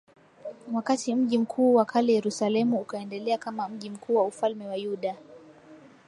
[0.73, 5.15] wakati mji mkuu wa kale Yerusalemu ukaendelea kama mji mkuu wa ufalme wa Yuda